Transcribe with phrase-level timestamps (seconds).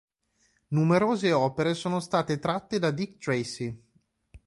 [0.69, 3.83] Numerose opere sono state tratte da Dick Tracy.